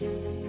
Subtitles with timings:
[0.00, 0.39] Thank you.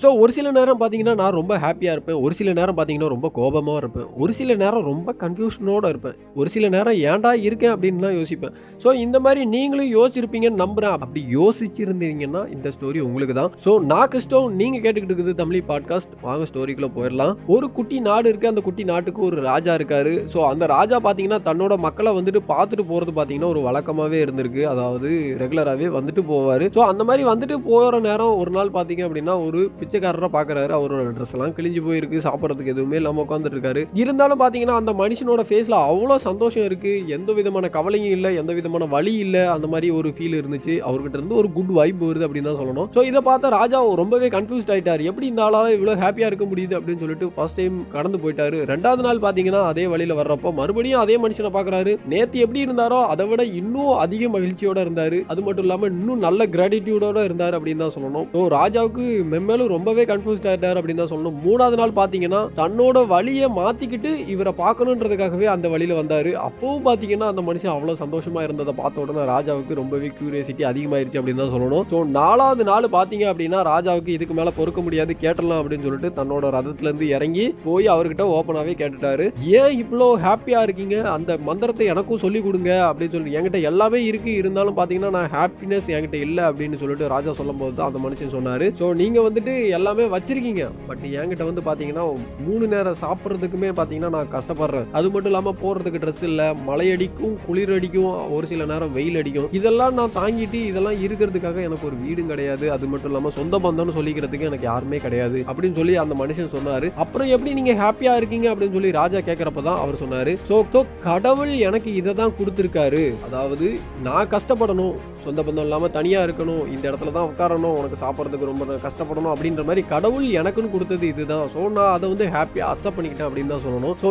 [0.00, 2.16] So ஒரு சில நேரம் பார்த்தீங்கன்னா நான் ரொம்ப ஹாப்பியாக இருப்பேன்.
[2.24, 4.08] ஒரு சில நேரம் பார்த்தீங்கன்னா ரொம்ப கோபமாக இருப்பேன்.
[4.22, 6.16] ஒரு சில நேரம் ரொம்ப கன்ஃபியூஷனோடு இருப்பேன்.
[6.40, 8.54] ஒரு சில நேரம் ஏன்டா இருக்கேன் அப்படின்லாம் யோசிப்பேன்.
[8.82, 13.50] ஸோ இந்த மாதிரி நீங்களும் யோசிச்சிருப்பீங்கன்னு நம்புகிறேன் அப்படி யோசிச்சிருந்தீங்கன்னா இந்த ஸ்டோரி உங்களுக்கு தான்.
[13.66, 17.32] ஸோ நான் கஷ்டம் நீங்கள் கேட்டுக்கிட்டு இருக்குது தமிழ் பாட்காஸ்ட் வாங்க ஸ்டோரிக்குள்ளே போயிடலாம்.
[17.56, 20.14] ஒரு குட்டி நாடு இருக்குது அந்த குட்டி நாட்டுக்கு ஒரு ராஜா இருக்காரு.
[20.34, 24.62] ஸோ அந்த ராஜா பார்த்தீங்கன்னா தன்னோட மக்களை வந்துட்டு பார்த்துட்டு போகிறது பார்த்தீங்கன்னா ஒரு வழக்கமாகவே இருந்திருக்கு.
[24.74, 25.08] அதாவது
[25.44, 26.66] ரெகுலராகவே வந்துட்டு போவார்.
[26.76, 31.34] ஸோ அந்த மாதிரி வந்துட்டு போகிற நேரம் ஒரு நாள் பார்த்தீங்க அப்படின்னா ஒரு பிச்சைக்காரரை பார்க்குறாரு அவரோட ட்ரெஸ்
[31.36, 36.66] எல்லாம் கிழிஞ்சு போயிருக்கு சாப்பிட்றதுக்கு எதுவுமே இல்லாமல் உட்காந்துட்டு இருக்காரு இருந்தாலும் பார்த்தீங்கன்னா அந்த மனுஷனோட ஃபேஸில் அவ்வளோ சந்தோஷம்
[36.68, 40.74] இருக்குது எந்த விதமான கவலையும் இல்லை எந்த விதமான வழி இல்லை அந்த மாதிரி ஒரு ஃபீல் இருந்துச்சு.
[40.88, 42.88] அவர்கிட்ட இருந்து ஒரு குட் வைப் வருது அப்படின்னு தான் சொல்லணும்.
[42.96, 45.04] ஸோ இதை பார்த்தா ராஜா ரொம்பவே கன்ஃபியூஸ்ட் ஆயிட்டார்.
[45.10, 48.58] எப்படி இந்த ஆளால் இவ்வளோ ஹாப்பியாக இருக்க முடியுது அப்படின்னு சொல்லிட்டு ஃபர்ஸ்ட் டைம் கடந்து போயிட்டாரு.
[48.72, 53.44] ரெண்டாவது நாள் பார்த்தீங்கன்னா அதே வழியில் வர்றப்போ மறுபடியும் அதே மனுஷனை பார்க்குறாரு நேற்று எப்படி இருந்தாரோ அதை விட
[53.60, 55.18] இன்னும் அதிக மகிழ்ச்சியோட இருந்தார்.
[55.34, 58.26] அது மட்டும் இல்லாமல் இன்னும் நல்ல கிராட்டிடியூடோட இருந்தார் அப்படின்னு தான் சொல்லணும்.
[58.34, 61.38] ஸோ ராஜாவுக்கு மெம்மேலும் ரொம்பவே கன்ஃபியூஸ்ட் ஆயிட்டார் அப்படின்னு தான் சொல்லணும்.
[61.46, 66.30] மூணாவது நாள் பார்த்தீங்கன்னா தன்னோட வழியை மாற்றிக்கிட்டு இவரை பார்க்கணுன்றதுக்காகவே அந்த வழியில் வந்தார்.
[66.48, 71.54] அப்பவும் பார்த்தீங்கன்னா அந்த மனுஷன் அவ்வளோ சந்தோஷமாக இருந்ததை பார்த்த உடனே ராஜாவுக்கு ரொம்பவே கியூரியாசிட்டி அதிகமாயிருச்சு அப்படின்னு தான்
[71.54, 71.84] சொல்லணும்.
[71.92, 77.08] ஸோ நாலாவது நாள் பார்த்தீங்க அப்படின்னா ராஜாவுக்கு இதுக்கு மேலே பொறுக்க முடியாது கேட்டலாம் அப்படின்னு சொல்லிட்டு தன்னோட ரதத்துலேருந்து
[77.16, 79.26] இறங்கி போய் அவர்கிட்ட ஓப்பனாகவே கேட்டுட்டாரு.
[79.60, 80.96] ஏன் இவ்வளோ ஹாப்பியாக இருக்கீங்க?
[81.16, 84.32] அந்த மந்திரத்தை எனக்கும் சொல்லி கொடுங்க அப்படின்னு சொல்லிட்டு என்கிட்ட எல்லாமே இருக்கு.
[84.40, 88.66] இருந்தாலும் பார்த்தீங்கன்னா நான் ஹாப்பினஸ் என்கிட்ட இல்லை அப்படின்னு சொல்லிட்டு ராஜா சொல்லும் போது தான் அந்த மனுஷன் சொன்னார்.
[88.80, 90.64] ஸோ நீங்கள் வந்துட்டு எல்லாமே வச்சிருக்கீங்க.
[90.88, 92.04] பட் என்கிட்ட வந்து பார்த்தீங்கன்னா
[92.46, 94.86] மூணு நேரம் சாப்பிட்றதுக்குமே பார்த்தீங்கன்னா நான் கஷ்டப்படுறேன்.
[94.98, 99.48] அது மட்டும் இல்லாமல் போடுறதுக்கு ட்ரெஸ் இல்லை மழை அடிக்கும் குளிர் அடிக்கும் ஒரு சில நேரம் வெயில் அடிக்கும்
[99.60, 102.66] இதெல்லாம் நான் தாங்கிட்டு இதெல்லாம் இருக்கிறதுக்காக எனக்கு ஒரு வீடும் கிடையாது.
[102.76, 105.40] அது மட்டும் இல்லாமல் சொந்த பந்தம்னு சொல்லிக்கிறதுக்கு எனக்கு யாருமே கிடையாது.
[105.50, 106.88] அப்படின்னு சொல்லி அந்த மனுஷன் சொன்னாரு.
[107.04, 108.48] அப்புறம் எப்படி நீங்க ஹாப்பியா இருக்கீங்க?
[108.52, 110.34] அப்படின்னு சொல்லி ராஜா கேட்கறப்ப தான் அவர் சொன்னாரு.
[110.48, 113.02] ஸோ ஸோ கடவுள் எனக்கு இதை தான் கொடுத்துருக்காரு.
[113.26, 113.66] அதாவது
[114.08, 114.96] நான் கஷ்டப்படணும்.
[115.26, 119.84] சொந்த பந்தம் இல்லாமல் தனியாக இருக்கணும் இந்த இடத்துல தான் உட்காரணும் உனக்கு சாப்பிட்றதுக்கு ரொம்ப கஷ்டப்படணும் அப்படின்ற மாதிரி
[119.94, 121.44] கடவுள் எனக்குன்னு கொடுத்தது இதுதான்.
[121.54, 123.96] ஸோ நான் அதை வந்து ஹாப்பியாக அக்செப்ட் பண்ணிக்கிட்டேன் அப்படின்னு தான் சொல்லணும்.
[124.02, 124.10] ஸோ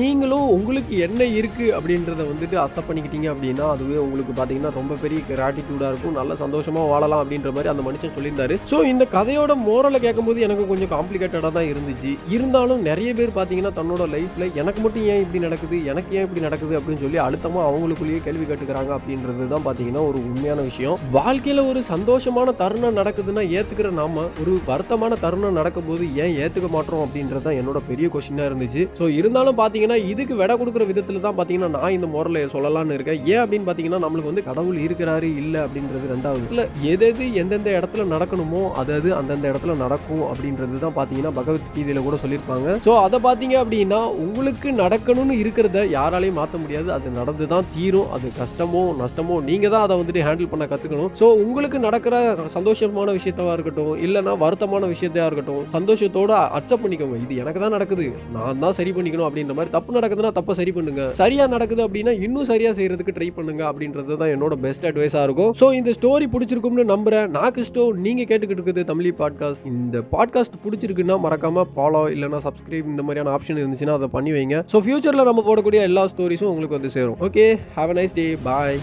[0.00, 5.90] நீங்களும் உங்களுக்கு என்ன இருக்குது அப்படின்றத வந்துட்டு அக்செப்ட் பண்ணிக்கிட்டீங்க அப்படின்னா அதுவே உங்களுக்கு பார்த்தீங்கன்னா ரொம்ப பெரிய கிராட்டிடியூடாக
[5.92, 6.16] இருக்கும்.
[6.20, 8.56] நல்ல சந்தோஷமாக வாழலாம் அப்படின்ற மாதிரி அந்த மனுஷன் சொல்லியிருந்தாரு.
[8.72, 12.12] ஸோ இந்த கதையோட மோரலை கேட்கும்போது எனக்கு கொஞ்சம் காம்ப்ளிகேட்டடாக தான் இருந்துச்சு.
[12.36, 16.74] இருந்தாலும் நிறைய பேர் பார்த்தீங்கன்னா தன்னோட லைஃப்பில் எனக்கு மட்டும் ஏன் இப்படி நடக்குது எனக்கு ஏன் இப்படி நடக்குது
[16.78, 20.98] அப்படின்னு சொல்லி அழுத்தமாக அவங்களுக்குள்ளேயே கேள்வி கேட்டுக்கிறாங்க அப்படின்றது தான் பார்த்தீங்கன்னா ஒரு உண்மையான விஷயம்.
[21.16, 27.02] வாழ்க்கையில் ஒரு சந்தோஷமான தருணம் நடக்குதுன்னா ஏற்றுக்கிற நாம ஒரு வருத்தமான தருணம் நடக்கும் போது ஏன் ஏற்றுக்க மாட்டோம்
[27.04, 28.84] அப்படின்றது தான் என்னோட பெரிய கொஸ்டினாக இருந்துச்சு.
[28.98, 33.20] ஸோ இருந்தாலும் பார்த்தீங்கன்னா இதுக்கு விட கொடுக்குற விதத்தில் தான் பார்த்தீங்கன்னா நான் இந்த முறையில் சொல்லலாம்னு இருக்கேன்.
[33.32, 36.44] ஏன் அப்படின்னு பார்த்தீங்கன்னா நம்மளுக்கு வந்து கடவுள் இருக்கிறாரு இல்லை அப்படின்றது ரெண்டாவது.
[36.52, 42.02] இல்லை எது எது எந்தெந்த இடத்துல நடக்கணுமோ அது அது அந்தந்த இடத்துல நடக்கும் அப்படின்றது தான் பார்த்தீங்கன்னா பகவத்கீதையில
[42.06, 42.68] கூட சொல்லியிருப்பாங்க.
[42.86, 46.88] ஸோ அதை பார்த்தீங்க அப்படின்னா உங்களுக்கு நடக்கணும்னு இருக்கிறத யாராலையும் மாற்ற முடியாது.
[46.96, 48.10] அது நடந்து தான் தீரும்.
[48.16, 52.14] அது கஷ்டமோ நஷ்டமோ நீங்கள் தான் அதை வந்துட்டு ஹேண்டில் பண்ண கற்றுக்கணும் ஸோ உங்களுக்கு நடக்கிற
[52.56, 57.16] சந்தோஷமான விஷயத்தவா இருக்கட்டும் இல்லைன்னா வருத்தமான விஷயத்தையா இருக்கட்டும் சந்தோஷத்தோட அக்செப்ட் பண்ணிக்கோங்க.
[57.24, 58.06] இது எனக்கு தான் நடக்குது.
[58.36, 61.02] நான் தான் சரி பண்ணிக்கணும் அப்படின்ற மாதிரி தப்பு நடக்குதுன்னா தப்பை சரி பண்ணுங்க.
[61.20, 65.52] சரியாக நடக்குது அப்படின்னா இன்னும் சரியாக செய்கிறதுக்கு ட்ரை பண்ணுங்க அப்படின்றது தான் என்னோட பெஸ்ட் அட்வைஸாக இருக்கும்.
[65.60, 71.18] ஸோ இந்த ஸ்டோரி பிடிச்சிருக்கும்னு நம்புகிறேன் நான் கிறிஸ்டோ நீங்கள் கேட்டுக்கிட்டு இருக்குது தமிழி பாட்காஸ்ட் இந்த பாட்காஸ்ட் பிடிச்சிருக்குன்னா
[71.26, 74.58] மறக்காமல் ஃபாலோ இல்லைனா சப்ஸ்கிரைப் இந்த மாதிரியான ஆப்ஷன் இருந்துச்சுன்னா அதை பண்ணி வைங்க.
[74.74, 77.18] ஸோ ஃபியூச்சரில் நம்ம போடக்கூடிய எல்லா ஸ்டோரிஸும் உங்களுக்கு வந்து சேரும்.
[77.28, 77.46] Okay
[77.78, 78.78] have a nice day bye